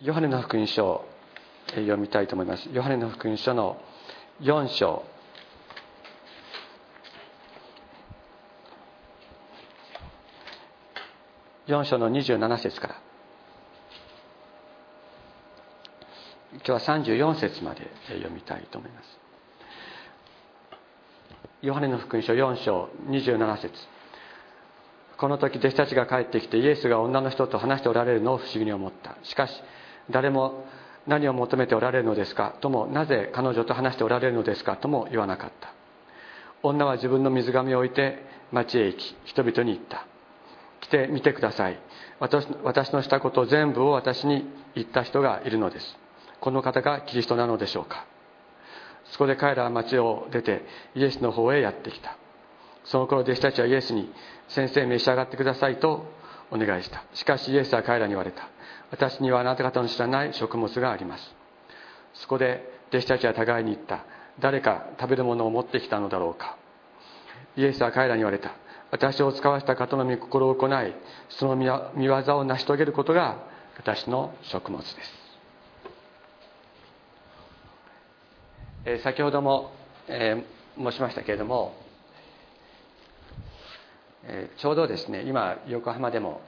[0.00, 1.08] ヨハネの福音書を
[1.70, 2.68] 読みたいと思います。
[2.72, 3.76] ヨハネの福音書の
[4.40, 5.02] 4章。
[11.66, 12.94] 4章の27節から。
[16.52, 19.18] 今日は34節まで読みたいと思います。
[21.60, 23.74] ヨハネの福音書4章27節。
[25.16, 29.16] この時弟子たちが帰ってきてイエスが女の人と話しておられるのを不思議に思った。
[29.24, 29.60] しかし
[30.10, 30.64] 誰も
[31.06, 32.54] 何を求めておられるのですか？
[32.60, 34.76] ともなぜ彼女と話しておられるのですか？
[34.76, 35.72] とも言わなかった。
[36.62, 40.06] 女は自分の水瓶を置いて町へ行き人々に言った。
[40.80, 41.78] 来てみてください。
[42.20, 44.44] 私私のしたこと全部を私に
[44.74, 45.96] 言った人がいるのです。
[46.40, 48.06] この方がキリストなのでしょうか？
[49.12, 50.64] そこで彼らは町を出て
[50.94, 52.16] イエスの方へやってきた。
[52.84, 54.12] その頃弟子たちはイエスに
[54.48, 56.06] 先生召し上がってくださいと
[56.50, 57.04] お願いした。
[57.14, 58.48] しかしイエスは彼らに言われた。
[58.90, 61.34] 私にはあなた方の知らない食物があります。
[62.14, 64.04] そこで弟子たちは互いに言った。
[64.40, 66.56] 誰か食べるものを持ってきたのだろうか。
[67.56, 68.52] イエスは彼らに言われた。
[68.90, 70.94] 私を使わせた方の御心を行い
[71.28, 73.38] その見業を成し遂げることが
[73.76, 74.96] 私の食物です、
[78.86, 79.72] えー、先ほども、
[80.08, 81.74] えー、申しましたけれども、
[84.24, 86.40] えー、ちょうどですね今横浜でも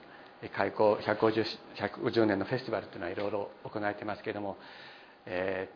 [0.48, 1.44] 開校 150,
[1.76, 4.56] 150年のフェスティバルというのはいろいろ行われていますけれども、
[5.26, 5.68] え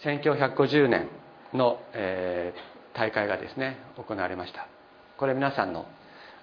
[0.00, 1.08] ー、宣教150年
[1.54, 4.68] の、えー、大会がですね行われました。
[5.16, 5.86] これ皆さんの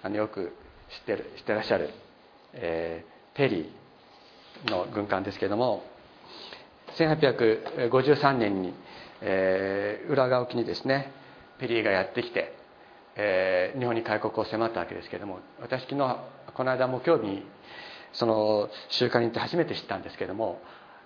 [0.03, 0.53] あのよく
[0.89, 1.89] 知ってる知ってらっしゃる、
[2.53, 5.83] えー、ペリーの軍艦ですけれども
[6.97, 8.73] 1853年に、
[9.21, 11.11] えー、浦賀沖にですね
[11.59, 12.55] ペリーがやってきて、
[13.20, 16.18] えー、日本に開国を迫ったわけですけれども私昨日
[16.54, 17.44] この間木曜日に
[18.14, 20.61] その集会に行って初めて知ったんですけれども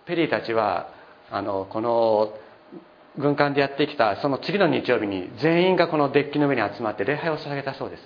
[0.06, 0.90] ペリーたちは
[1.32, 2.34] あのこの
[3.18, 8.04] 軍艦でやってきたその次の日曜日に全員がこのデッキの上に集まって礼拝を捧げたそうです。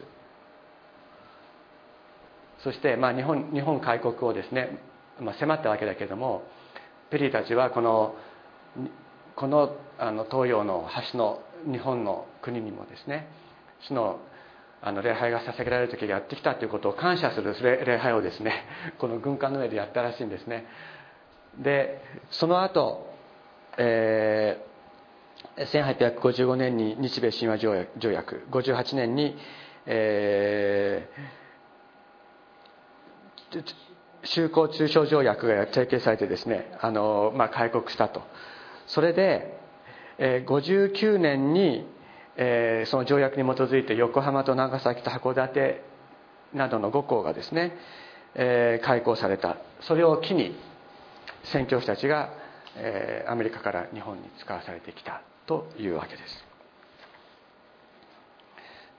[2.63, 4.79] そして、まあ、日本日本開国をですね、
[5.19, 6.43] まあ、迫ったわけだけれども
[7.11, 8.15] ペリーたちはこの
[9.35, 13.27] このあの東洋の端の日本の国にもですね
[13.87, 14.19] 主の
[14.81, 18.65] あの礼拝が捧げられる時がやってきたということを感謝する礼拝をですね
[18.99, 20.65] この軍艦の上でやったらしいんですね。
[21.57, 23.09] でその後、
[23.77, 29.37] えー、1855年に日米親和条約条約58年に、
[29.87, 33.75] えー、
[34.23, 38.21] 修好通商条約が締結されてですねあの、まあ、開国したと。
[38.85, 39.57] それで、
[40.19, 41.87] えー、59年に
[42.37, 45.81] えー、その条約に基づいて横浜と長崎と函館
[46.53, 47.73] などの5校がですね、
[48.35, 49.57] えー、開校された。
[49.81, 50.55] それを機に
[51.45, 52.31] 宣教師たちが、
[52.77, 56.45] えー、アメリカから日本に使わされてきたというわけです。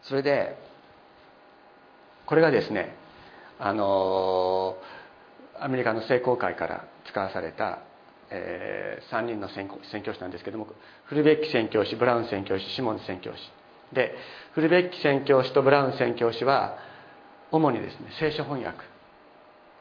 [0.02, 0.56] それで
[2.26, 2.94] これがですね
[3.58, 4.76] あの
[5.58, 7.80] アメリカの聖公会から使わされた
[8.30, 9.68] えー、3人の宣
[10.02, 10.68] 教師なんですけども
[11.04, 13.38] フルベッキ宣教師ブラウン宣教師シモン宣教師。
[13.92, 14.14] で
[14.52, 16.78] フルベッキ宣教師とブラウン宣教師は
[17.52, 18.84] 主にですね聖書翻訳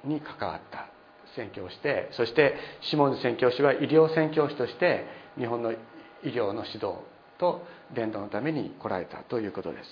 [0.03, 0.87] に関わった
[1.35, 5.05] 宣教をしてそしてシモン宣教師は医療宣教師として
[5.37, 5.77] 日本の医
[6.25, 6.95] 療の指導
[7.39, 9.89] と伝道のために来られたということです。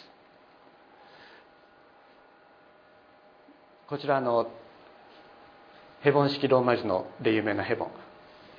[3.87, 4.49] こちらの
[6.01, 8.02] ヘボン式ローマ字ので有名なヘボン。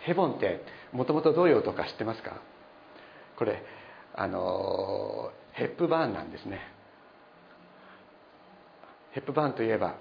[0.04, 2.41] ヘボンってもともとどういう音か知ってますか？
[3.37, 3.62] これ
[4.15, 6.60] あのヘップバーンなんですね。
[9.12, 9.97] ヘップバーンといえば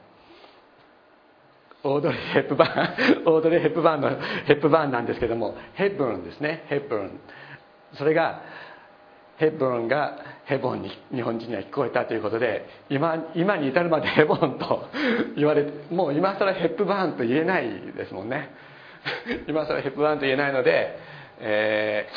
[1.83, 4.09] オードリー・ヘップバーンオードリー・ ヘップバーンの
[4.45, 6.63] ヘップバーンなんですけどもヘッブルンですね。
[6.67, 7.19] ヘッブルン。
[7.95, 8.41] それが
[9.37, 14.85] ヘッブルンがヘボンに日本人には聞こえたということで今今に至るまでヘボンと
[15.35, 18.49] 言われてもう今更ヘップバーンと言えないですもんね。
[19.47, 20.97] 今更ヘプバーンと言えないので、
[21.39, 22.09] え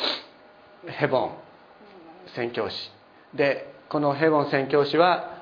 [0.85, 1.31] ー、ヘボン
[2.35, 2.91] 宣教師。
[3.33, 5.37] でこのヘボン宣教師は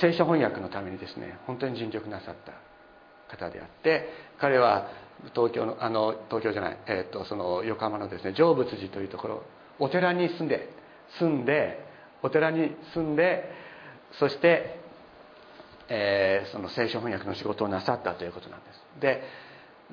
[0.00, 2.52] 聖書翻訳のためにですね本当に尽力なさった
[3.36, 4.08] 方であって
[4.38, 4.88] 彼は
[5.34, 9.42] 東京のあの東京じゃない、えーと、その横浜のですね成仏寺というところ
[9.78, 10.68] お寺に住んで
[11.18, 11.84] 住んで
[12.22, 13.50] お寺に住んで
[14.18, 14.78] そして、
[15.88, 19.00] えー、その聖書翻訳の仕事をなさったということなんです。
[19.00, 19.22] で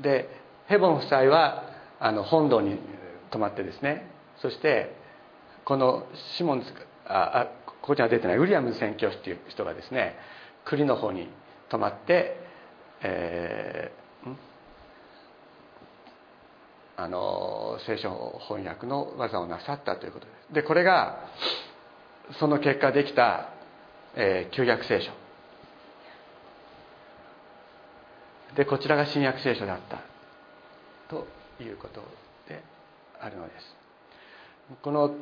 [0.02, 0.30] で
[0.68, 1.64] ヘボン夫妻は
[2.00, 2.78] あの本堂に
[3.32, 4.10] 泊まってですね。
[4.38, 4.96] そして
[5.66, 6.06] この
[6.38, 6.68] シモンズ
[7.06, 10.16] ああここには出てないウィリアムズ宣教師という人がですね
[10.66, 11.30] 栗の方に
[11.70, 12.38] 泊まって、
[13.02, 14.36] えー、
[16.98, 20.54] あの聖書翻訳の技をなさったということです。
[20.54, 21.18] でこれが
[22.40, 23.50] その結果できた、
[24.16, 25.23] えー、旧約聖書。
[28.56, 30.02] でこちらが新約聖書だった。
[31.10, 31.28] と
[31.62, 32.02] いうこと
[32.48, 32.64] で
[33.20, 33.76] あるのです。
[34.82, 35.16] この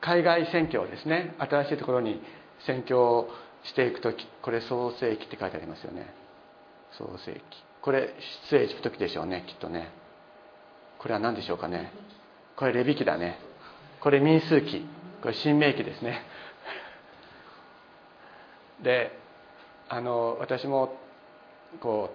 [0.00, 1.34] 海外宣教ですね。
[1.38, 2.20] 新しいところに
[2.66, 3.28] 宣教
[3.64, 6.12] していく時これ創世記って書いてありますよね。
[6.92, 7.40] 創世記。
[7.80, 8.14] これ
[8.50, 9.90] 出エジプト記でしょうねきっとね。
[10.98, 11.92] これは何でしょうかね。
[12.56, 13.38] これレビ記だね。
[14.00, 14.86] これ民数記。
[15.22, 16.22] これ新明記ですね。
[18.82, 19.18] で
[19.88, 20.98] あの私も
[21.80, 22.10] こ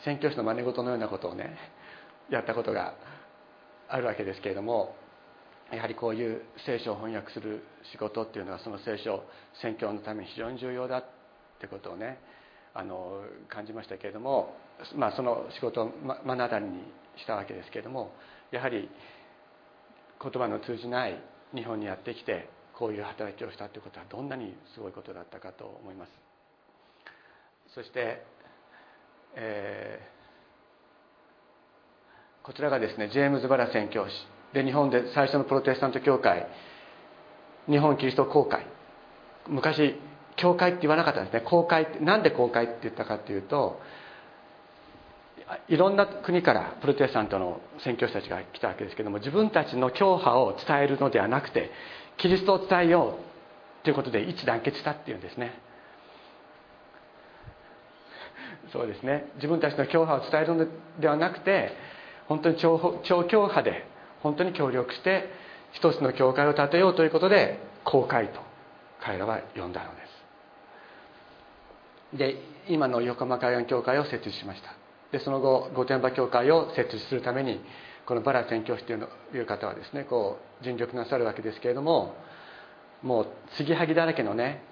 [0.00, 1.56] う宣教師の真似事のようなことをね
[2.30, 2.94] やったことが
[3.88, 4.94] あるわけですけれども
[5.72, 9.24] やはりこういう聖書を翻訳する仕事っていうのはその聖書
[9.62, 11.04] 宣教のために非常に重要だっ
[11.60, 12.18] てことをね
[12.74, 14.54] あの感じましたけれども、
[14.94, 15.92] まあ、その仕事を
[16.24, 16.80] 目の当たりに
[17.16, 18.12] したわけですけれども
[18.52, 18.88] やはり
[20.22, 21.18] 言葉の通じない
[21.54, 22.48] 日本にやってきて
[22.78, 26.10] こういう働きをしたということはどんなにすごいことだったかと思います。
[27.74, 28.24] そして
[29.36, 34.14] えー、こちらがですねジェームズ・バラ宣教師。
[34.52, 36.46] で日本で最初のプロテスタント教会。
[37.68, 38.66] 日本キリスト公会。
[39.48, 39.94] 昔
[40.36, 41.42] 教会って言わなかったんですね。
[41.42, 43.80] 公会ってなんで公会って言ったかっていうと
[45.68, 51.70] いろんな国からプロテスタントの宣教師たちが来たわけですけども自分たちの教派を伝えるのではなくて
[52.16, 53.18] キリストを伝えよ
[53.82, 55.52] うということで一致団結したっていうんですね。
[58.76, 60.66] そうですね自分たちの教派を伝えるの
[61.00, 61.72] ではなくて
[62.28, 63.84] 本当に超超教派で
[64.22, 65.30] 本当に協力して
[65.72, 68.40] 一つの教会を建てようということで公会と
[69.00, 70.02] 彼らは呼んだので
[72.12, 72.18] す。
[72.18, 72.36] で
[72.68, 74.74] 今の横浜海岸教会を設立しました。
[75.12, 77.60] でその後御殿場教会を設立するために
[78.04, 82.14] このバラ宣教師というのいう方はですねこう尽力なさるわけですけれども
[83.02, 83.26] もう
[83.56, 84.62] 継ぎはぎだらけのね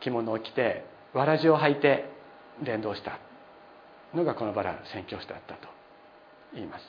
[0.00, 2.19] 着物を着てわらじを履いて
[2.62, 3.18] 伝道した
[4.14, 5.68] のがこのバラ宣教師だったと
[6.54, 6.84] 言います。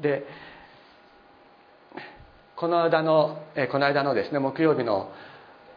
[0.00, 0.24] で
[2.56, 5.12] この間のこの間のですね木曜日の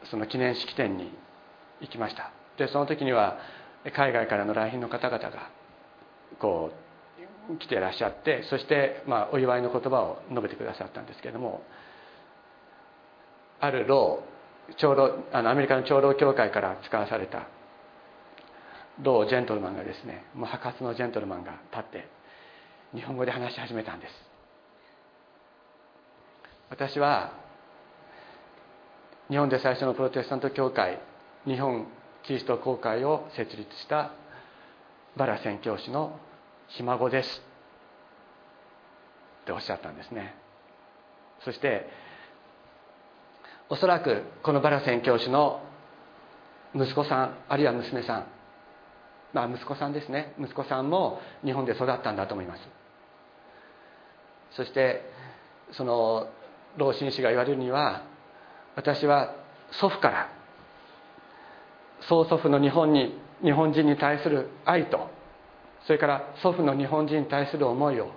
[0.09, 1.11] その記念式典に
[1.79, 2.31] 行きました。
[2.57, 3.37] でその時には
[3.95, 5.49] 海外からの来賓の方々が
[6.39, 6.71] こ
[7.49, 11.63] う来ていらっしゃってそして、まあ、お祝いの言葉を述べてくださったんですけれども
[13.59, 14.23] ある老
[14.77, 17.47] 長老あのアメリカの長老協会から使わされた
[18.99, 22.07] 同ジェントルマンがですねもう博士のジェントルマンが立って
[22.93, 24.13] 日本語で話し始めたんです。
[26.69, 27.33] 私は
[29.29, 30.99] 日本で最初のプロテスタント教会
[31.45, 31.87] 日本
[32.23, 34.11] キリスト公会を設立した
[35.15, 36.19] バラ宣教師の
[36.67, 37.41] ひ孫です。
[39.43, 40.35] っておっしゃったんですね。
[41.43, 41.89] そして
[43.69, 45.61] おそらくこのバラ宣教師の
[46.75, 48.27] 息子さんあるいは娘さん
[49.33, 50.33] まあ、息子さんですね。
[50.39, 52.61] 息子さんも日本で育ったんだと思います。
[54.55, 55.01] そして
[55.71, 56.27] その
[56.77, 58.03] 老紳士が言われるには
[58.75, 59.33] 私は
[59.71, 60.29] 祖父から
[62.01, 65.09] 曽祖父の日本に日本人に対する愛と
[65.85, 68.11] それから祖父の日本人に対する思いを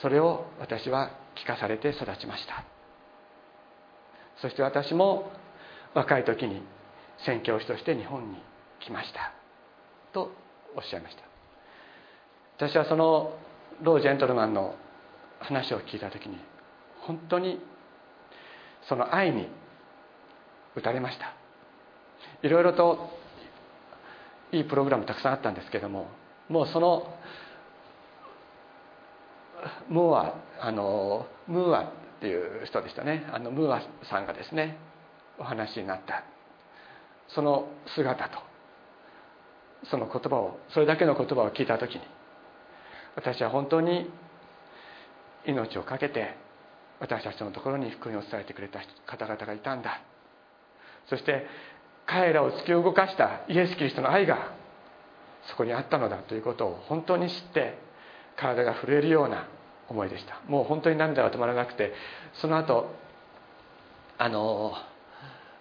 [0.00, 2.64] それを私は聞かされて育ちました。
[4.40, 5.30] そして私も
[5.94, 6.62] 若い時に
[7.24, 8.38] 宣教師として日本に
[8.80, 9.41] 来ました。
[10.12, 10.30] と
[10.76, 11.22] おっしゃいました。
[12.56, 13.36] 私はその
[13.82, 14.74] ロー・ジェントルマンの
[15.40, 16.38] 話を聞いた時に
[17.00, 17.60] 本当に
[18.88, 19.48] その愛に
[20.76, 21.32] 打たれました。
[22.42, 23.10] いろいろと
[24.52, 26.08] いいプログラムたくさんあったんですけども
[26.48, 27.06] もうその
[29.88, 33.28] ムーアあのムーアっていう人でしたね。
[33.32, 34.76] あのムーアさんがですね
[35.38, 36.22] お話になった。
[37.28, 38.51] その姿と
[39.90, 42.00] その言葉をそれだけの言葉を聞いた時に
[43.16, 44.10] 私は本当に
[45.46, 46.36] 命を懸けて
[47.00, 50.00] 私たちのところに福音を伝えてくれた方々がいたんだ。
[51.08, 51.46] そして
[52.06, 54.52] 彼らを突き動かしたイエス・キリストの愛が
[55.48, 57.76] そこにあったのだということを本当に知って
[58.36, 59.48] 体が震えるような
[59.88, 60.40] 思いでした。
[60.46, 61.92] もう本当に涙が止まらなくて
[62.34, 62.94] その後
[64.16, 64.74] あの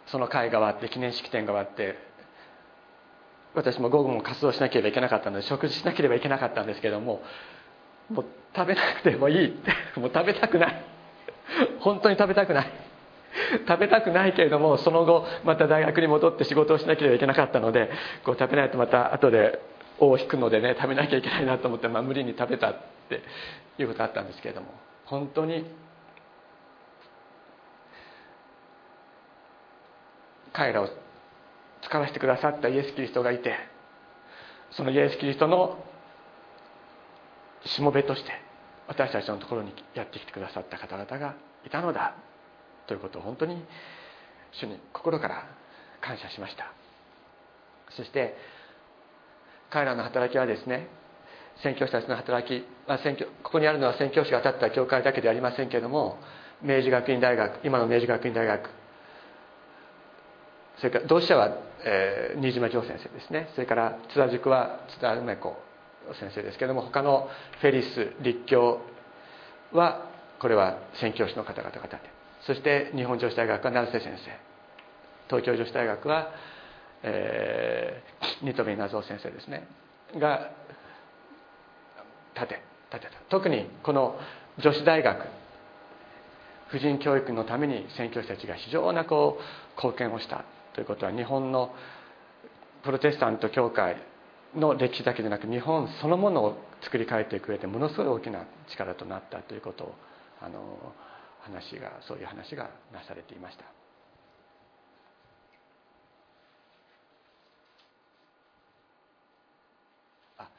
[0.08, 1.98] その会が終わって記念式典が終わって
[3.53, 7.22] 私も午後も活動しなければいけなかったので食事しなければいけなかったんですけども
[8.10, 9.48] もう食べなくてもいい。
[9.48, 9.51] っ
[9.93, 10.81] てもう食べたくない。
[11.79, 12.72] 本当に食べたくない。
[13.67, 17.89] 食べたくないけれどもその後また大学に戻って仕事をしなければいけなかったので
[18.25, 19.60] こう食べないとまた後で
[20.00, 22.75] 尾を引くのでね食べなきゃいけないなと思って、まあ、無理に食べたっ
[23.08, 23.22] て
[23.77, 24.67] いうことあったんですけれども
[25.05, 25.65] 本当に
[30.51, 30.89] 彼らを
[31.82, 33.56] 使わせてくださったイエス・キリストがいて
[34.72, 35.84] そのイエス・キリストの
[37.66, 38.32] しもべとして
[38.88, 41.36] 私たちのところにやってきてくださった方々が
[41.66, 42.16] いたのだ
[42.88, 43.64] ということを本当に
[44.54, 45.46] 主に心から
[46.02, 46.74] 感謝しました。
[47.96, 48.36] そして
[49.70, 50.88] 彼らの働きはですね
[51.64, 56.18] 宣教師たちの働き、まあ、宣教ここにあるのは宣教師が立った教会だけではありませんけれども
[56.62, 58.70] 明治学院大学今の明治学院大学
[60.78, 63.50] それから同志社は、えー、新島城先生ですね。
[63.56, 65.56] それから津田塾は津田梅子
[66.20, 67.28] 先生ですけども他の
[67.62, 68.82] フェリス立教
[69.72, 70.10] は
[70.40, 72.10] これは宣教師の方々が立て
[72.46, 74.52] そして日本女子大学は成瀬先生。
[75.28, 76.30] 東京女子大学は、
[77.04, 79.68] えー、新富謎先生ですね。
[80.20, 80.52] が
[82.36, 82.62] 立て
[82.92, 84.20] 立てた特にこの
[84.60, 85.28] 女子大学
[86.68, 91.74] 婦人教育のために宣教師たちが非常なこう貢献をしたということは日本の
[92.84, 93.98] プロテスタント教会
[94.56, 99.96] の歴史だけでなく日本そのものを作り変えていく上でものすごい大きな力となったということを
[100.42, 100.94] あの
[101.42, 103.63] 話がそういう話がなされていました。
[110.40, 110.50] あ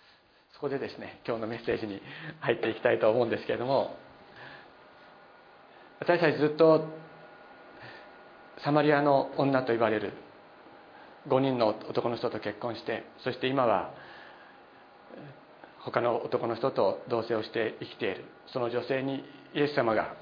[0.54, 2.00] そこでですね今日のメッセージに
[2.40, 3.96] 入っていきたいと思うんですけれども
[6.00, 7.01] 私たちずっと
[8.64, 10.12] サマリアの女と言われる。
[11.28, 13.90] 5人の男の人と結婚してそして今は
[15.80, 18.24] 他の男の人と同棲をして生きている。
[18.52, 20.14] その女性にイエス様が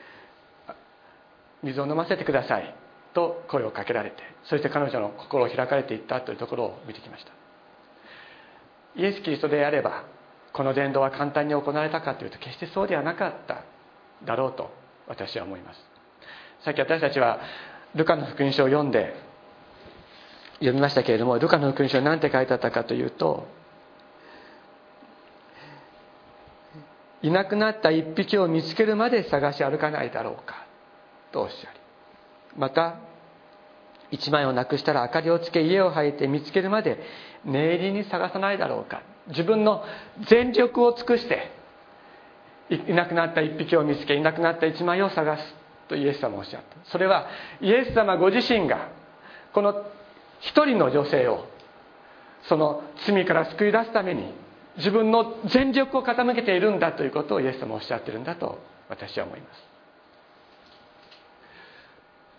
[1.62, 2.74] 「水を飲ませてください」
[3.14, 7.32] と声をかけられてそして彼女の心を開かれていったというところを見てきました。
[8.96, 10.04] イエス・キリストであれば
[10.52, 13.62] この伝道は簡単に行われたかというと決してそうではなかった
[14.24, 14.70] だろうと
[15.06, 15.87] 私は思います。
[16.64, 17.40] さっき私たちは
[17.94, 19.14] ルカの福音書を読んで
[20.54, 23.46] 読みましたけれどもルカの福音書に何て書いてあったかというと
[27.22, 30.66] いなくなった一匹を見つけるまで探し歩かないだろうか
[31.32, 31.78] とおっしゃり
[32.56, 32.96] また
[34.10, 36.98] 一枚をなくしたら明かりをつけ家を履いて見つけるまで
[37.44, 39.84] 念入りに探さないだろうか自分の
[40.28, 41.50] 全力を尽くして
[42.70, 45.57] いなくなった一匹を見つけいなくなった一枚を探す
[45.88, 46.90] とイエス様おっしゃった。
[46.90, 47.26] それは
[47.60, 48.88] イエス様ご自身が
[49.52, 49.84] この
[50.40, 51.46] 一人の女性を
[52.48, 54.32] その罪から救い出すために
[54.76, 59.62] 自分の全力を傾けているんだということをイエス様おっしゃってるんだと私は思います。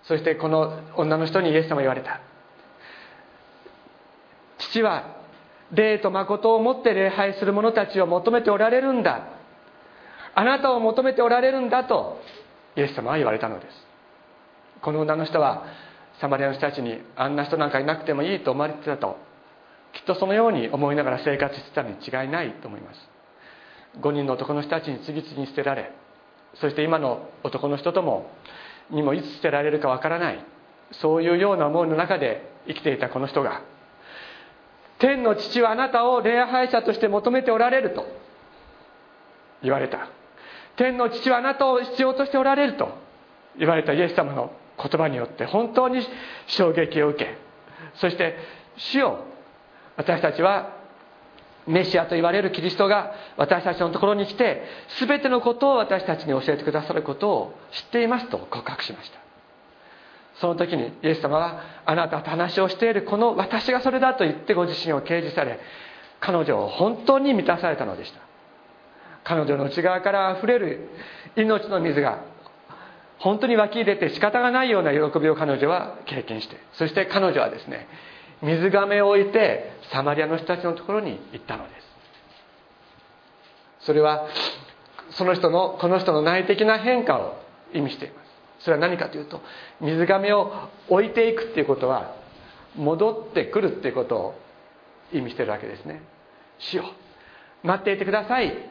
[0.03, 2.21] そしてこの女の人にイエス様言われた。
[4.57, 5.17] 父は
[5.71, 9.27] 霊と誠をもって礼拝する者たちを求めておられるんだ。
[10.33, 12.21] あなたを求めておられるんだと
[12.75, 13.88] イエス様は言われたのです。
[14.81, 15.65] この女の人は
[16.21, 19.17] サマリアの人たちにあんな人なんかいなくてもいいと思われてたと
[19.93, 23.19] きっとそのように思いながら生活してたに違いないと思います。
[24.01, 25.91] 5人の男の人たちに次々に捨てられ
[26.55, 28.29] そして今の男の人とも
[28.91, 30.45] にもいつ捨てられるかわからない
[30.91, 33.61] そういうような思いの中で生きていたこの人が
[34.99, 38.05] 天の父はあなたを礼拝者として求めておられると
[39.63, 40.07] 言われた。
[40.79, 42.98] 天の父はあなたを必要としておられると
[43.57, 46.01] 言われたイエス様の言葉によって本当に
[46.48, 47.38] 衝撃を受け
[47.95, 48.38] そして
[48.77, 49.25] 主よ
[49.98, 50.74] 私たちは
[51.67, 54.63] メシアと言われるキリストが私たちのところに来て
[55.05, 59.19] 全てのことを私たちに教えてくださることを知っていますと告白しました。
[60.39, 65.59] その時にイエス様はあなたと話をしているこの私がそれだと言ってご自身を掲示され
[66.21, 68.28] 彼女を本当に満たされたのでした。
[69.23, 70.89] 彼女の内側からあふれる
[71.35, 72.23] 命の水が
[73.19, 77.88] 本当に湧き出て仕方がないような喜びを彼女は経験してそして彼女はですね
[78.41, 81.89] 水がめを置いてサマリアの人たちのところに行ったのです。
[83.81, 84.27] それは
[85.11, 87.41] その人のこの人の内的な変化を
[87.73, 88.23] 意味していま
[88.59, 88.63] す。
[88.63, 89.41] それは何かというと
[89.81, 90.51] 水がめを
[90.88, 92.15] 置いていくっていうことは
[92.75, 94.39] 戻ってくるっていうことを
[95.11, 96.01] 意味してるわけですね。
[96.59, 96.83] 死を
[97.63, 98.68] 待っていてください。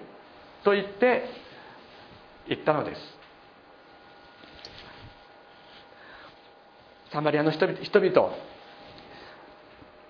[0.64, 1.24] と言って
[2.48, 3.18] 言ったのです。
[7.12, 8.32] サマリアの人々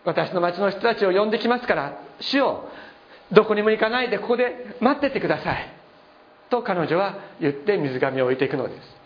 [0.05, 2.69] 私の町の人たちを呼んできますから主を
[3.31, 5.73] どこにも行かないでここで待っててください
[6.51, 8.99] と彼女は言って水がめを置いていくのです。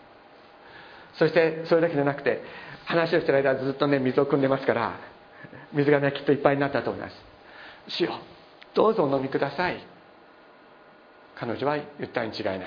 [1.18, 2.42] そしてそれだけじゃなくて
[2.86, 4.98] 話をしてる間ずっとね水を汲んでますから
[5.72, 7.14] 水がねきっといっぱいになったと思います。
[7.88, 8.18] 主よ
[8.74, 9.91] どうぞお飲みください。
[11.34, 12.58] 彼女は言ったに違いない。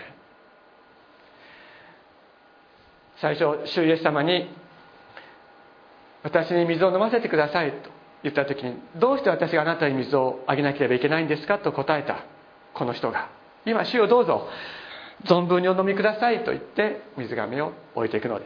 [3.17, 4.49] 最初主イエス様に
[6.23, 7.89] 私に水を飲ませてくださいと
[8.23, 11.59] 言った時にどうして私があなたに水をあげなければいけないんですか？
[11.59, 12.25] と答えた
[12.73, 13.29] この人が
[13.65, 14.49] 今主をどうぞ。
[15.23, 18.45] 存分にお飲みくださいと言って水がめを置いていくので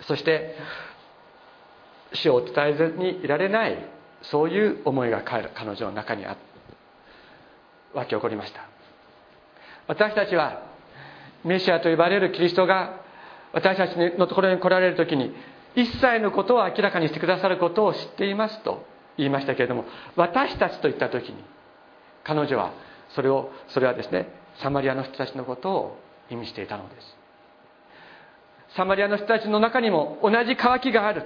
[0.00, 0.06] す。
[0.08, 0.56] そして
[2.12, 3.78] 死を伝えずにいられない
[4.22, 6.36] そういう思いが彼女の中にあ
[7.94, 8.62] 湧き起こりました。
[9.86, 10.62] 私たちは
[11.44, 13.00] メシアと呼ばれるキリストが
[13.52, 15.34] 私たちのところに来られる時に
[15.74, 18.84] 一切のことを明らかにしてくださることを知っていますと
[19.16, 19.84] 言いましたけれども
[20.16, 21.36] 私たちといった時に
[22.24, 22.72] 彼女は
[23.14, 24.28] それをそれはですね
[24.62, 25.98] サマリアの人たちのことを
[26.30, 27.16] 意味していたのです。
[28.76, 31.22] サマリアの人たちの中にも同じ渇きがある。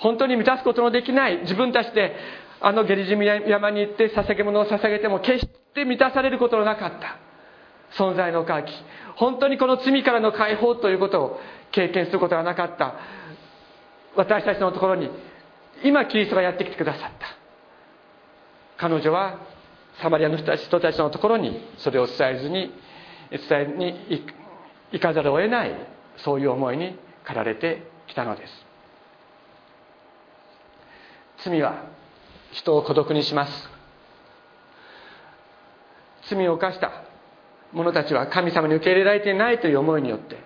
[0.00, 1.38] 本当に満たすことのできない。
[1.42, 2.16] 自分たちで
[2.60, 7.18] あのゲリジミ山に行って捧げ物を捧げても決して満たされることのなかった。
[8.02, 8.72] 存在の渇き。
[9.16, 11.40] 本当にこの罪からの解放ということを
[11.72, 12.94] 経験することがなかった。
[14.16, 15.10] 私たちのところに
[15.84, 17.26] 今キリストがやってきてくださった。
[18.78, 19.38] 彼女は
[20.00, 22.72] サマリアの人たち人たちのところにそれを伝えずに
[23.30, 24.24] 伝えに
[24.92, 25.74] 行かざるを得ない
[26.18, 28.69] そういう思いに駆られてきたのです。
[31.44, 31.84] 罪は
[32.52, 33.70] 人を孤独にします。
[36.28, 36.92] 罪を犯した
[37.72, 40.36] 者たちは神様に受け入れられていないという思いによって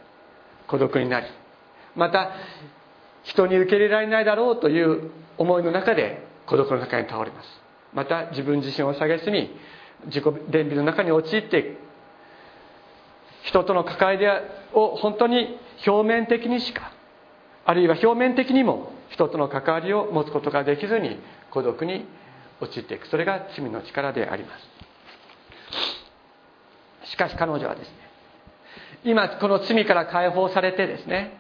[0.66, 1.26] 孤独になり
[1.96, 2.30] また
[3.22, 7.48] 人に受け入れられないだろうという思いの中で孤独の中に倒れます。
[7.92, 9.56] また自分自身を下げずに
[10.06, 11.76] 自己伝備の中に陥っていく
[13.44, 14.26] 人との関わり
[14.72, 16.92] を本当に表面的にしか
[17.64, 22.04] あるいは表面的にも人との関わりを持つことができずに孤独に
[22.60, 23.06] 陥っていく。
[23.08, 24.58] それが罪の力でありま
[27.04, 27.10] す。
[27.10, 27.94] しかし彼女はですね
[29.04, 31.38] 今この罪から解放されてですね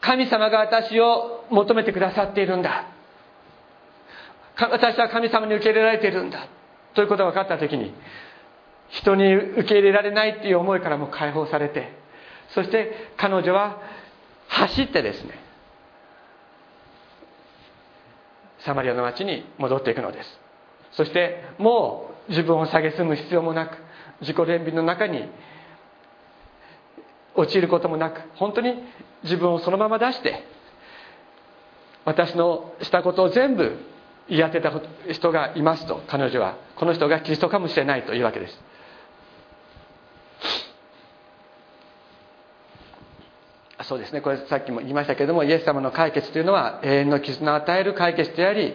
[0.00, 2.86] 神様が私を求めてくださっているんだ。
[4.56, 6.48] 私は神様に受け入れられているんだ。
[6.94, 7.94] ということが分かった時に
[8.88, 11.92] 人に受け入れられないっていう思いからも解放されて
[12.54, 13.80] そして彼女は
[14.48, 15.38] 走ってですね
[18.60, 20.40] サマリアの町に戻っていくのです。
[20.92, 23.76] そしてもう自分を蔑む必要もなく
[24.20, 25.28] 自己憐憫の中に
[27.34, 28.74] 陥ることもなく本当に
[29.22, 30.44] 自分をそのまま出して
[32.04, 33.76] 私のしたことを全部
[34.28, 34.72] 言い当てた
[35.12, 36.56] 人がいますと彼女は。
[36.76, 38.60] この人がキリストかもしれないというわけです。
[43.82, 44.20] そうですね。
[44.20, 48.74] これさっきも言いましたけどもイエス様の解決というのは永遠の絆を与える解決であり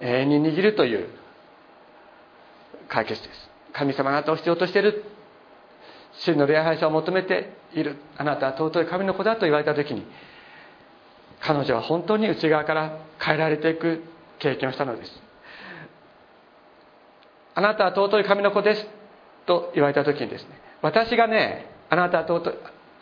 [0.00, 1.08] 永遠に握るという
[2.88, 3.50] 解決です。
[3.72, 5.04] 神様あなたを必要としている。
[6.18, 7.96] 真の礼拝者を求めている。
[8.16, 10.06] あなたは尊い神の子だと言われた時に
[11.40, 14.02] 彼女は本当に内側から変えられていく
[14.38, 15.22] 経験をしたのです。
[17.54, 18.86] あなたは尊い神の子です
[19.46, 22.54] と言われた時にですね私がねあなたは尊い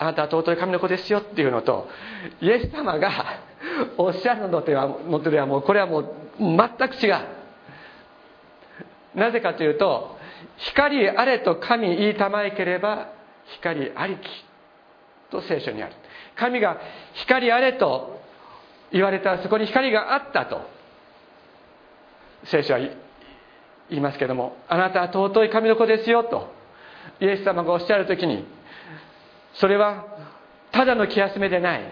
[0.05, 1.89] あなたは尊い神の子ですよっていうのと
[2.43, 3.11] イエス様が
[3.97, 7.17] おっしゃるのではのではもうこれはもう全く違う。
[9.15, 10.19] なぜかというと
[10.57, 13.09] 光あれと神言いたまえければ
[13.47, 14.45] 光ありき
[15.31, 15.93] と聖書にある。
[16.37, 16.79] 神が
[17.15, 18.21] 光あれと
[18.93, 20.61] 言われたらそこに光があったと
[22.45, 22.91] 聖書は言
[23.91, 26.53] いますけどもあなたは尊い神の子ですよと
[27.21, 28.45] イエス様がおっしゃる時に
[29.55, 30.05] それは
[30.73, 31.83] ただの気休めでない。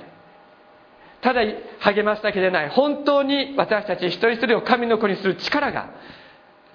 [1.21, 1.43] ただ
[1.81, 2.69] 励ますだけでない。
[2.71, 5.91] 本当に私たち一人一人を神の子にする力が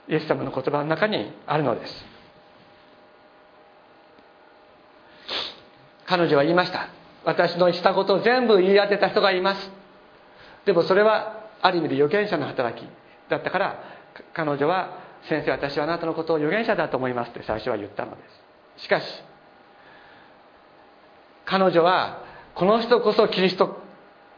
[0.07, 2.05] イエス様の言葉の中にあるのです。
[6.05, 6.87] 彼女は言いました。
[7.25, 9.71] 私のしたことを全部言い当てた人がいます。
[10.65, 12.87] でもそれはある意味で預言者の働き
[13.29, 13.83] だったから
[14.33, 18.17] 彼女は「先生私はあなたのことを預言者だと思います」って最初は言ったので
[18.77, 18.83] す。
[18.83, 19.23] しかし
[21.47, 22.23] 彼女は
[22.55, 23.81] この人こそキリスト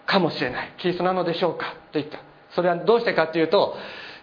[0.05, 0.73] かもしれない。
[0.77, 1.73] キリストなのでしょうか？
[1.91, 2.19] と言った。
[2.51, 3.75] それはどうしてかというと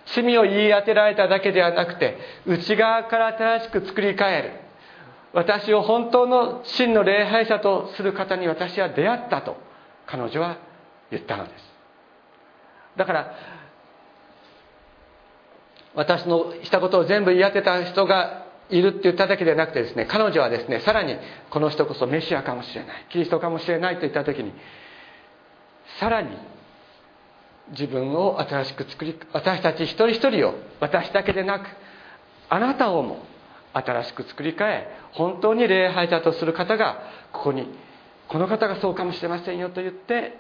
[0.07, 4.53] 罪を言い当てられただけではなくて内側から新しく作り変える。
[5.33, 9.57] 私を本当の真の礼拝者とする方に私は出会ったと
[10.07, 10.57] 彼女は
[11.11, 11.73] 言ったのです。
[12.97, 13.35] だから
[15.95, 21.17] 私のしたことを全部言い当てた人がいるって言っただけでなくてですね彼女はですねさらに
[21.51, 24.53] この人こそメシアかもしれないキリストかもしれないと言った時に
[26.01, 26.37] さらに
[27.71, 31.67] 自分を新しく作り私たち一人一人を私だけでなく
[32.49, 33.25] あなたをも
[33.73, 37.03] 新しく作り変え本当に礼拝者とする方が
[37.33, 37.69] ここに
[38.29, 40.39] この方がそうかもしれませんよと言って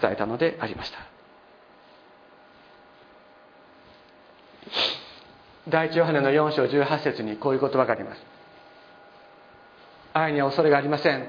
[0.00, 0.98] 伝えたのでありました。
[5.68, 8.20] 第一ヨハネの4章18節にこういう言葉があります。
[10.12, 11.26] 愛には恐れがありません。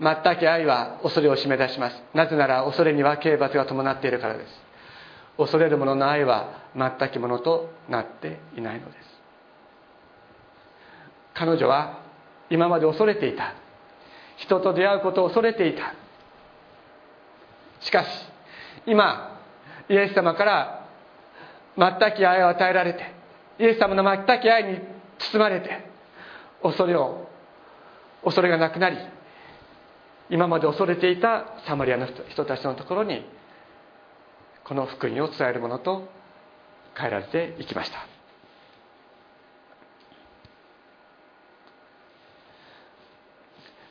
[0.00, 2.02] 全く愛は恐れを締め出します。
[2.14, 4.50] なぜなら恐れには刑罰が伴っているからです。
[5.36, 9.20] 恐れる者の愛は全くものとなっていないのです。
[11.34, 12.00] 彼女は
[12.50, 13.54] 今まで恐れていた。
[14.36, 15.94] 人と出会うことを恐れていた。
[17.80, 18.08] しかし
[18.86, 19.38] 今
[19.88, 20.86] イエス様から
[21.76, 23.19] 全く愛を与えられて
[23.60, 24.78] イエス様の全く愛に
[25.32, 25.68] 包まれて
[26.62, 27.28] 恐れを
[28.24, 28.96] 恐れがなくなり
[30.30, 33.22] 今まで恐れていたサマリアの人たちのところに
[34.64, 36.08] この福音を伝えるものと
[36.96, 37.98] 変えられていきました。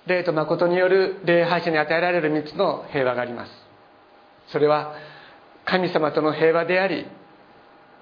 [0.07, 3.51] 霊と誠による礼拝者に与えられる3つの平和があります。
[4.47, 4.95] それは
[5.65, 7.05] 神様との平和であり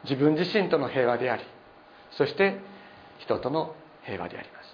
[0.04, 1.44] 自分自身との平和であり
[2.18, 2.58] そして
[3.20, 4.68] 人との平和であります。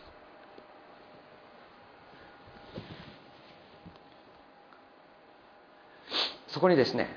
[6.47, 7.10] そこにですね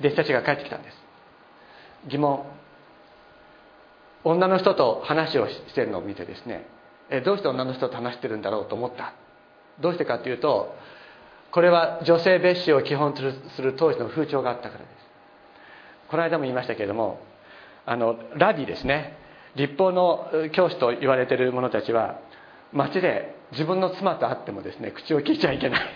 [0.00, 0.96] 弟子たちが帰ってきたんです。
[2.08, 2.44] 疑問。
[4.26, 6.64] 女の人と話をしてるのを見てですね
[7.10, 9.12] えどうして女の人と話してるんだろうと思った？
[9.80, 10.74] どうしてかというと
[11.50, 13.20] これは女性蔑視を基本と
[13.54, 14.90] する当時の風潮があったからです。
[16.08, 17.20] この間も言いましたけれども
[17.84, 19.22] あのラビですね。
[19.56, 22.20] 立法の教師と言われている者たちは
[22.72, 25.80] 街で自分の妻と会ってもですね口を聞いちゃいけない。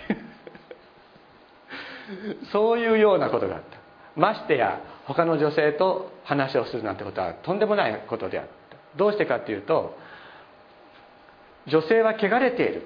[2.53, 3.79] そういうようなことがあった。
[4.17, 8.77] ましてや他の女性と話をするなんてことはとんでもないことであった。
[8.97, 9.97] どうしてかっていうと
[11.67, 12.83] 女性は汚れている。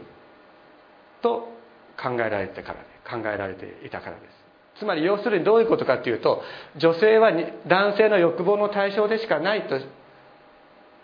[1.23, 1.49] と
[1.97, 4.43] 考えられてから考えられていたからです。
[4.81, 6.43] つまり要するにどういうことかというと
[6.77, 7.31] 女性は
[7.67, 9.79] 男性の欲望の対象でしかないと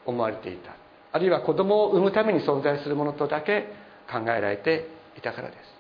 [0.07, 0.77] 思われていた。
[1.13, 3.73] あるいは子供を産むために存在するものとだけ
[4.11, 5.79] 考えられていたからです。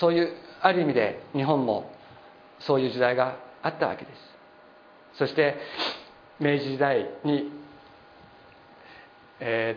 [0.00, 1.90] そういうある意味で日本も
[2.60, 5.18] そういう時代があったわけです。
[5.18, 5.56] そして
[6.38, 7.50] 明治時代に、
[9.40, 9.76] え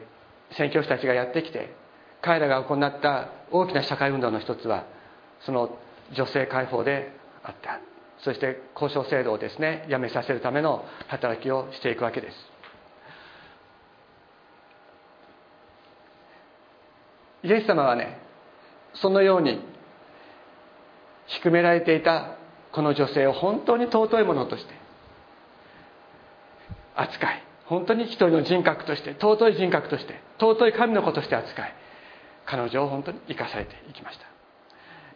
[0.52, 1.74] ー、宣教師たちがやってきて
[2.22, 4.86] 彼らが行った大きな社会運動の一つは
[5.46, 5.76] その
[6.14, 7.12] 女性解放で
[7.44, 7.91] あった。
[8.24, 12.38] そして交渉制度をですねやめさせるための働きをしていくわけです。
[17.44, 18.20] イエス様はね
[18.94, 19.60] そのように
[21.26, 22.36] 低められていた
[22.72, 24.74] この女性を本当に尊いものとして
[26.96, 31.74] 扱い本当に一人の人格として尊い人格として尊い神の子として扱い
[32.46, 34.26] 彼女を本当に生かされていきました。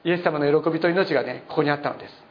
[0.04, 2.25] イエス様の喜びと命がねここにあったのです。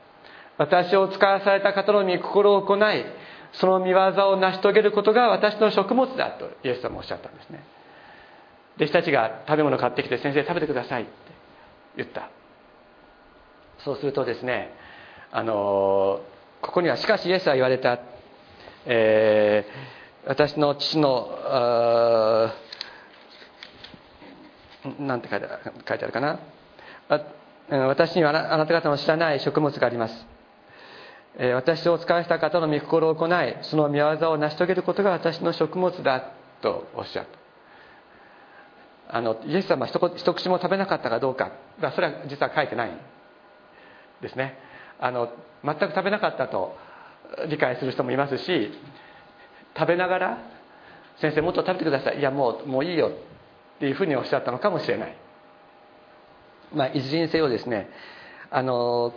[0.59, 3.05] 私を使わされた方の御心を行い
[3.55, 3.99] その見業
[4.31, 7.65] を成し遂げることが私の食物だとイエス様おっしゃったんですね。
[8.77, 11.13] 弟子たちが食べ物買ってきて先生食べてくださいって
[11.97, 12.31] 言った。
[13.85, 14.75] そうするとですね
[15.31, 16.21] あの
[16.63, 18.01] ここにはしかしイエスは言われた、
[18.87, 21.29] えー、私の父の
[24.99, 26.41] なんて書いてあるかな。
[27.69, 30.34] 私にはあなた方の知らない食物があります。
[31.39, 37.45] 私を使わせた方の御心を行いその御業を成し遂げることが私の食物だとおっしゃった。
[39.17, 41.53] あのイエス様は一口も食べなかったかどうか。
[41.95, 42.93] それは実は書いてない
[44.23, 44.59] ですね。
[45.01, 45.29] あの
[45.65, 46.77] 全く食べなかったと
[47.49, 48.71] 理解する人もいますし
[49.77, 50.39] 食べながら
[51.21, 53.09] 「先生もっと食べてください」「いやもうもういいよ」
[53.77, 55.17] っていうふうにおっしゃったのかもしれない、
[56.73, 57.91] まあ、いずれにせよですね
[58.51, 59.13] あの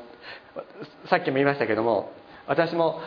[1.10, 2.12] さっきも言いましたけども
[2.48, 3.00] 私も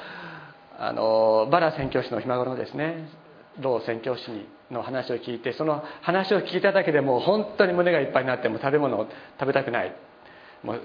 [0.78, 3.08] あのバラ宣教師の今頃ですね
[3.60, 4.22] 老宣教師
[4.70, 9.06] の話を聞いてその話を聞いただけでもう本当に胸がいっぱいになっても食べ物を
[9.38, 9.94] 食べたくない。
[10.62, 10.80] もう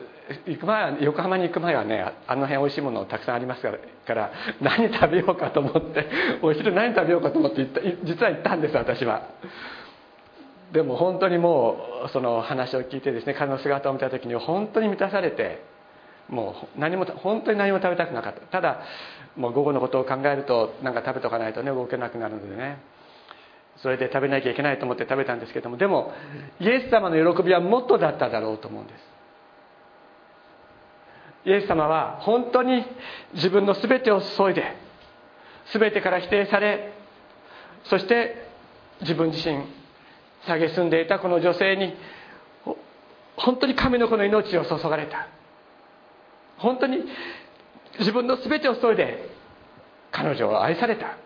[0.47, 6.07] 行く前は横浜に行く前はねあの辺おいしいものたくさんありますから何食べようかと思って
[6.41, 9.27] お昼何食べようかと思って行った実は行ったんです私は。
[10.71, 15.63] でも本当にもうその話を聞いてですね彼の姿を見た時に本当に満たされて
[16.29, 18.41] もう何も本当に何も食べたくなかった。
[18.41, 18.81] ただ
[19.35, 22.79] もう午後のことを考えると何か食べとかないとね動けなくなるのでね。
[23.77, 26.13] それで食べなきゃいけないと思って食べたんですけどもでも
[26.61, 29.15] イエス様の喜びはもっとだっただろうと思うんです。
[31.45, 32.85] イエス様は本当に
[33.33, 34.63] 自分の全てを注いで
[35.73, 36.93] 全てから否定され
[37.83, 38.47] そして
[39.01, 39.63] 自分自身
[40.47, 41.93] 蔑んでいたこの女性に
[43.35, 45.27] 本当に神の子の命を注がれた。
[46.57, 47.03] 本当に
[47.99, 49.29] 自分の全てを注いで
[50.11, 51.17] 彼女を愛された。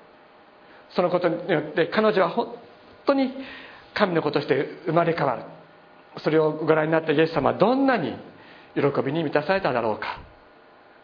[0.91, 2.55] そのことによって彼女は本
[3.05, 3.31] 当に
[3.93, 5.43] 神の子として生まれ変わる。
[6.21, 8.15] それをご覧になったイエス様はどんなに
[8.73, 10.19] 喜びに満たされただろうか。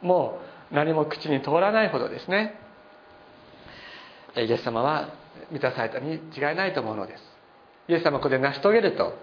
[0.02, 0.40] も
[0.72, 2.60] う何も口に通らないほどですね。
[4.36, 5.10] イエス様は
[5.52, 6.20] 満たされたに違い
[6.56, 7.24] ないと思うのです。
[7.88, 9.14] イエス様はここで成し遂げると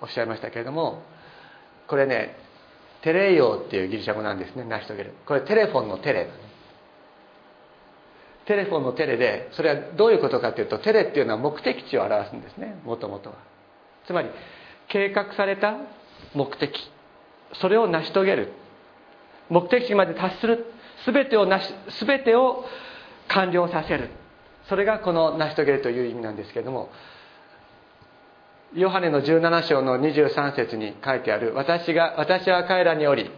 [0.00, 1.02] おっしゃいましたけれども
[1.88, 2.36] これね
[3.02, 4.64] テレイオっていうギリシャ語なんですね。
[4.64, 5.14] 成し遂げる。
[5.26, 6.30] これテレフォンのテレ
[8.46, 12.80] テレフォンのテレでそれはどういうことかというとテレっていうのは目的地を表すんですね。
[12.84, 13.36] もともとは。
[14.06, 14.30] つまり
[14.88, 15.76] 計画された
[16.34, 16.72] 目的。
[17.54, 18.52] それを成し遂げる。
[19.48, 20.66] 目的地まで達する。
[21.06, 21.74] 全てをなし
[22.06, 22.64] 全てを
[23.28, 24.10] 完了させる。
[24.68, 26.90] それがこの成し遂げるという意味なんですけれども
[28.74, 33.30] ヨハネの17章の23節に書いてある私が私は彼らにおり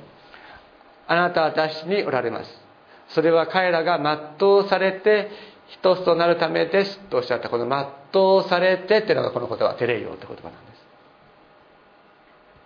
[1.06, 2.64] あなたは私におられます。
[3.08, 3.98] それは彼らが
[4.38, 5.30] 全うされて
[5.68, 7.50] 一つとなるためですとおっしゃった。
[7.50, 10.86] この全うされてっていうのがこの言葉テレイオって言葉なんです。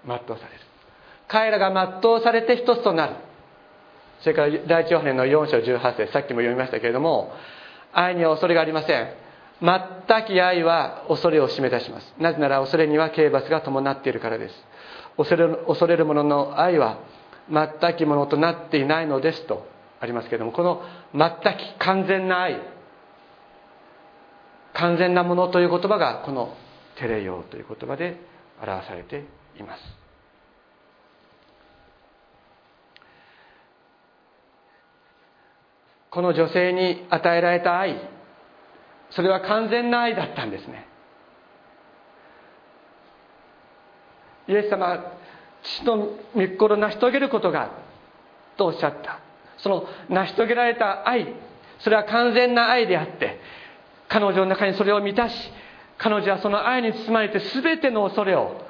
[0.06, 0.60] 全うされる。
[1.26, 3.16] 彼らが全うされて一つとなる。
[4.20, 7.32] それから第一ヨハネの4章18節さっきも読みましたけれども
[7.92, 9.08] 愛には恐れがありません。
[9.60, 12.14] 全き愛は恐れを締め出します。
[12.18, 14.54] なぜなら恐れには刑罰が伴っているからです。
[15.16, 17.00] 恐れる恐れる者の愛は
[17.50, 19.66] 全きものとなっていないのですと
[20.00, 22.60] ありますけれどもこの全き完全な愛
[24.74, 26.54] 完全なものという言葉がこの
[26.96, 28.20] テレヨという言葉で
[28.60, 29.24] 表されて
[29.58, 29.82] います。
[36.10, 38.17] この女性に与えられた愛
[39.10, 40.86] それは完全な愛だったんですね。
[44.48, 45.12] イエス様は
[45.62, 45.96] 父の
[46.34, 47.70] 御心を成し遂げることが
[48.56, 49.20] とおっしゃった。
[49.58, 51.34] その成し遂げられた愛
[51.80, 53.40] それは完全な愛であって
[54.08, 55.34] 彼女の中にそれを満たし
[55.98, 58.64] 彼女はその愛に包まれて全ての恐れを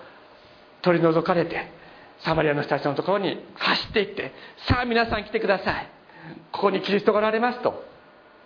[0.82, 1.70] 取り除かれて
[2.20, 4.32] サマリアの人たちのところに走っていって
[4.66, 5.88] さあ皆さん来てください。
[6.52, 7.84] ここにキリストがおられますと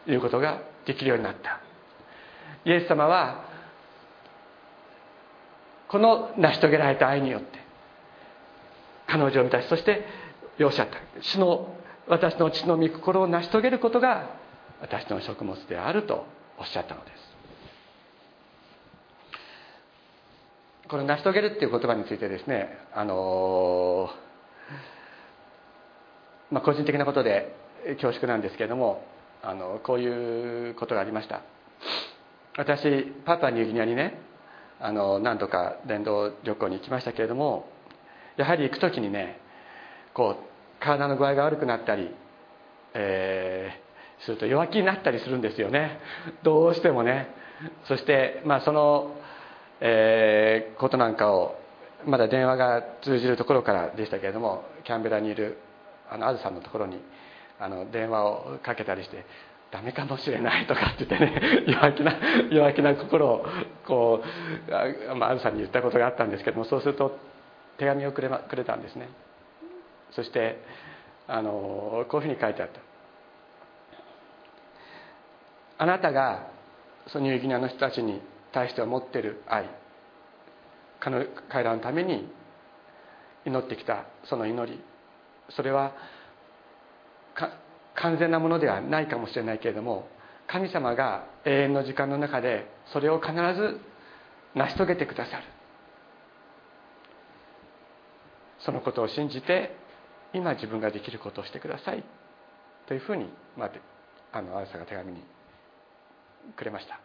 [0.06, 1.60] いうことができるようになった。
[2.64, 3.44] イエス様は
[5.88, 7.58] この成し遂げられた愛によって
[9.06, 10.06] 彼女を満たしそして
[10.60, 10.98] おっしゃった。
[11.22, 11.74] 主の
[12.08, 14.30] 私の血の御心を成し遂げることが
[14.80, 16.24] 私の食物であると
[16.58, 17.32] おっしゃったのです。
[20.88, 24.10] この成し遂げるっていう言葉についてですねあの
[26.50, 27.54] まあ個人的なことで
[28.00, 29.04] 恐縮なんですけれども
[29.42, 31.40] あのこういうことがありました。
[32.56, 34.20] 私パパニューギニアにね
[34.80, 37.66] あの何度か電動旅行に行きましたけれども
[38.36, 39.38] やはり行く時にね
[40.14, 42.10] こう体の具合が悪くなったり、
[42.94, 46.00] えー、すると弱気になったりするんですよね。
[46.42, 47.28] どうしてもね。
[47.86, 49.14] そしてまあその、
[49.80, 51.54] えー、ことなんかを
[52.04, 55.58] まだ電話が通じるところからでしたけれどもキャンベラにいる
[56.10, 56.98] あのあずさんのところに
[57.60, 59.24] あの電話をかけたりして
[59.72, 62.12] ダメかもしれないとかって言ってね 弱気な
[62.50, 63.46] 弱気な心を
[63.86, 64.22] こ
[64.68, 67.18] う,、まあ、あずさんに言ったことがあったんですけどもそうすると
[67.78, 69.08] 手紙をくれ,、くれたんですね。
[70.10, 70.62] そして
[71.26, 72.80] あのこういうふうに書いてあった。
[75.78, 76.46] あなたが
[77.06, 78.20] そのニューギニアの人たちに
[78.52, 79.68] 対して持ってる愛
[81.00, 82.30] 彼らのために
[83.44, 84.80] 祈ってきたその祈り
[85.50, 85.92] それは
[87.94, 90.08] 完全なものではないかもしれないけれども
[90.46, 93.80] 神様が永遠の時間の中でそれを必ず
[94.54, 95.44] 成し遂げてくださる。
[98.60, 99.74] そのことを信じて
[100.34, 102.04] 今自分ができることをしてください。
[102.86, 103.70] というふうに、まあ、
[104.32, 105.22] あのアルサが手紙に
[106.56, 107.00] くれました。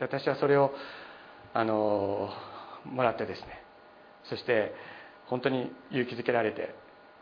[0.00, 0.72] 私はそれを
[1.52, 2.30] あの
[2.84, 3.62] もらってですね
[4.24, 4.72] そして
[5.26, 6.74] 本当に勇気づけられて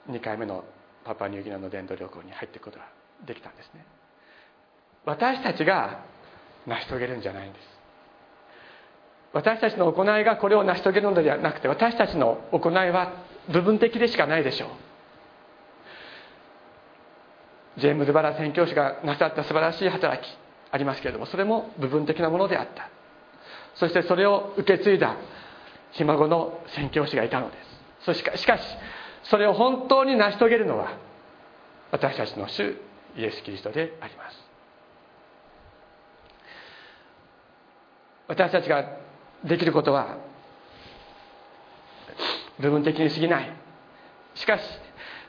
[0.09, 0.65] 2回目の
[1.09, 2.85] パパニューギニアの伝道旅行に入っていくことが
[3.27, 3.83] できたんですね。
[5.07, 6.01] 私たちが
[6.67, 7.67] 成し遂げるんじゃないんです。
[9.33, 13.15] 私たちの行いがこれを成し遂げるのではなくて私たちの行いは
[13.51, 14.69] 部分的でしかないでしょう。
[17.81, 20.27] ジェームズ・バラ宣教師がなさった素晴らしい働き
[20.71, 22.91] ありますけれどもそれも部分的なものであった。
[23.77, 25.17] そしてそれを受け継いだ
[25.93, 28.05] ひ孫の宣教師がいたのです。
[28.05, 28.63] そしかしかし
[29.31, 30.97] それを本当に成し遂げるのは
[31.91, 32.77] 私たちの主
[33.17, 34.49] イエス・キリストであります。
[38.29, 38.85] 私たちが
[39.45, 40.19] できることは
[42.59, 43.53] 部分的に過ぎない。
[44.35, 44.63] しかし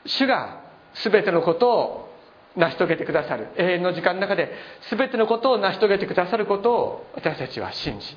[0.06, 0.62] 主が
[0.94, 2.10] 全てのことを
[2.56, 3.48] 成し遂げてくださる。
[3.56, 4.52] 永遠の時間の中で
[4.90, 8.16] 全てのことを成し遂げてくださることを私たちは信じ。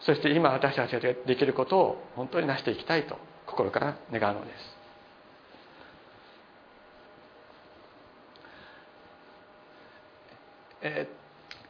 [0.00, 4.77] そして今私たちができることを本当に成していきたいと心から願うのです。
[10.82, 11.08] え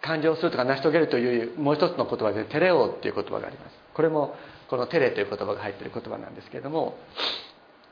[0.03, 3.77] ー、完了するとか成し遂げるというもう一つの言葉でテレオっていう言葉があります。
[3.94, 4.35] これも
[4.68, 6.97] このテレという言葉が入っている言葉なんですけれども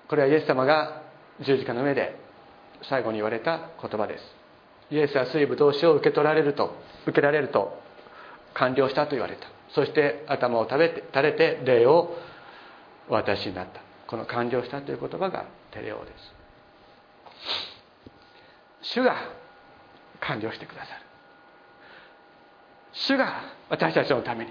[0.08, 1.02] これはイエス様が
[1.40, 2.16] 十字架の上で
[2.88, 4.24] 最後に言われた言葉です。
[4.90, 6.76] イエスは水分同士を受け取られると
[7.06, 7.80] 受けられると
[8.54, 9.48] 完了したと言われた。
[9.74, 12.14] そして頭を食べて垂れて礼を
[13.08, 13.80] お渡しになった。
[14.06, 16.12] この完了したという言葉がテレオで
[18.82, 18.94] す。
[18.94, 19.16] 主が
[20.20, 21.05] 完了してくださる。
[22.96, 24.50] 主が私たちのために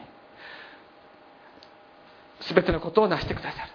[2.41, 3.71] 全てのことを成してくださる。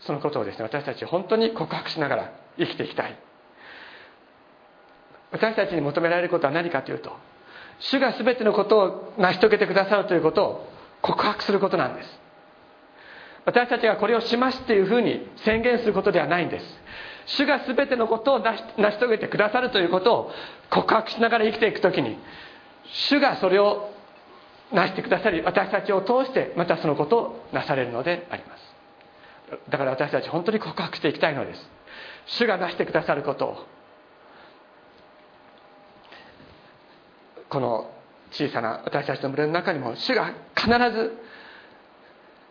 [0.00, 3.16] そのことをですね私たち本当に告白しながら生きていきたい。
[5.30, 7.12] 私たちに求められることは何かというと
[7.80, 10.68] 主が全てのことを成し遂げてくださるということを
[11.02, 12.20] 告白することなんです。
[13.44, 16.80] 私たちがこれをしますっていうふうに宣言することではないんです。
[17.26, 20.32] 主が全てのことを成し遂げてくださるということを
[20.70, 22.18] 告白しながら生きていく時に
[22.86, 23.90] 主がそれを
[24.72, 28.74] 成してくださり私たちを通してまたそのことをなされるのであります。
[29.70, 31.70] だから私たち本当に告白していきたいのです。
[32.26, 33.66] 主がなしてくださることを
[37.48, 37.90] この
[38.32, 41.16] 小さな私たちの群れの中にも主が必ず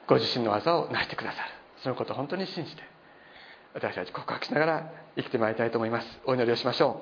[0.07, 1.49] ご自身の技を成してくださる。
[1.81, 2.83] そのことを本当に信じて
[3.73, 6.07] 私たち告白しながら生きてまいりたいと思います。
[6.25, 7.01] お祈りをしましょ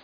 [0.00, 0.03] う。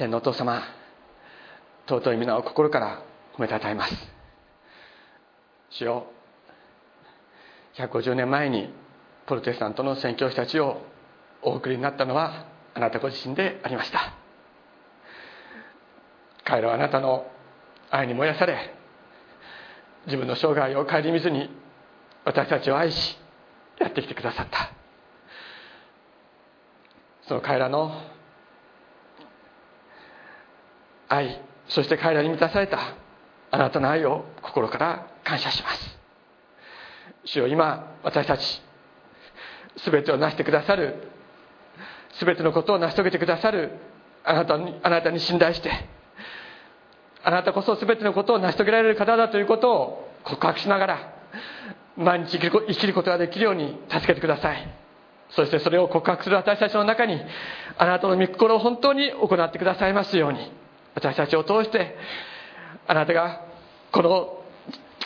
[0.00, 0.62] 天皇お父様
[1.86, 3.02] 尊い皆を心から
[3.36, 3.94] 褒めたたえます。
[5.68, 6.06] 主よ
[7.74, 8.72] 150年前に
[9.26, 10.80] プロテスタントの宣教師たちを
[11.42, 14.14] お送りになったのはあなたご自身でありました。
[16.44, 17.30] 彼らはあなたの
[17.90, 18.74] 愛に燃やされ
[20.06, 21.50] 自分の生涯を顧みずに
[22.24, 23.18] 私たちを愛し
[23.78, 24.72] やってきてくださった。
[27.28, 28.00] その彼らの
[31.10, 32.78] 愛そして彼らに満たされた
[33.50, 35.98] あなたの愛を心から感謝します。
[37.24, 38.62] 主よ今私たち
[39.84, 41.08] 全てを成してくださる
[42.18, 43.72] 全てのことを成し遂げてくださる
[44.24, 45.70] あなたにあなたに信頼して
[47.22, 51.14] あなたこそ全てのことを成し遂げられる方だということを告白しながら
[51.96, 54.66] 毎日生きることができるように助けてください。
[55.30, 57.20] そしてそれを告白する私たちの中に
[57.78, 60.59] あなたの御心を本当に行ってくださいますように。
[60.94, 61.96] 私たちを通して
[62.86, 63.44] あなたが
[63.92, 64.42] この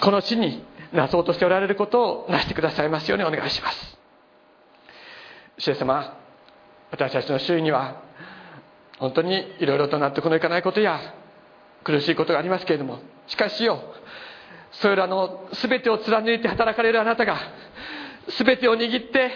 [0.01, 3.99] この地になそうとしておられることをなしてくださいますようにお願いします。
[5.59, 6.17] 主様
[6.91, 8.03] 私たちの周囲には
[8.99, 11.01] 本当にいろいろと納得のいかないことや
[11.85, 13.81] 苦しいことがありますけれどもしかしよ
[14.73, 17.39] それらの全てを貫いて働かれるあなたが
[18.39, 19.31] 全てを握って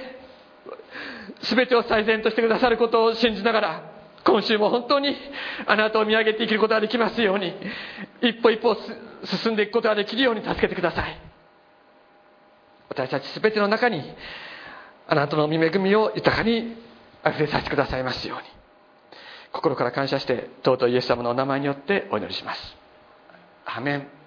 [1.43, 3.88] 全てを最善としてくださることを信じながら
[4.25, 5.17] 今週も本当に
[5.67, 7.55] あなたを見上げて生きることができますように
[8.21, 8.77] 一歩一歩
[9.25, 11.21] 進んでいくことができるように助けてください。
[12.89, 14.03] 私たち全ての中に
[15.07, 16.77] あなたの御恵みを豊かに
[17.23, 18.45] あふれさせてくださいますように。
[19.53, 22.77] 心から感謝して尊いイエス様のお名前によってお祈りします。
[23.65, 24.18] アメン。